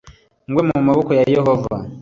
[0.49, 1.73] ngwe mu maboko ya Yehova